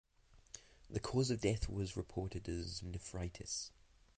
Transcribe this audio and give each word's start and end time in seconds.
The 0.89 0.99
cause 0.99 1.29
of 1.29 1.41
death 1.41 1.69
was 1.69 1.95
reported 1.95 2.49
as 2.49 2.81
nephritis. 2.81 3.69